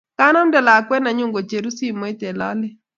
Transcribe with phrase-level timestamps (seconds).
[0.17, 2.73] kanamte lakwet nenyun kocheru simet eng' lalet